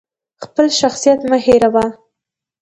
خپل 0.43 0.65
شخصیت 0.79 1.19
مه 1.29 1.37
هیروه! 1.45 1.85